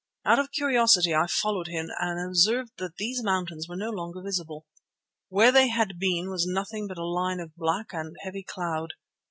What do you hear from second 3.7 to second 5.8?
no longer visible. Where they